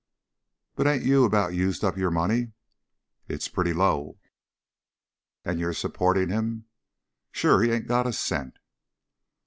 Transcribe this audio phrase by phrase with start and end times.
[0.73, 2.53] "But ain't you about used up your money?"
[3.27, 4.17] "It's pretty low."
[5.45, 6.65] "And you're supporting him?"
[7.31, 7.61] "Sure.
[7.61, 8.57] He ain't got a cent."